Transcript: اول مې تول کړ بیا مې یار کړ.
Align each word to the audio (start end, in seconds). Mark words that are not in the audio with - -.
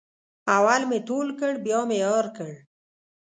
اول 0.55 0.81
مې 0.89 0.99
تول 1.07 1.27
کړ 1.39 1.53
بیا 1.65 1.79
مې 1.89 1.97
یار 2.05 2.25
کړ. 2.37 2.51